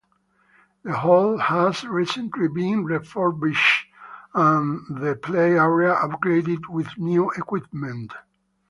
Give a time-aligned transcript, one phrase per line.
[0.81, 3.85] The Hall has recently been refurbished
[4.33, 8.11] and the play area upgraded with new equipment.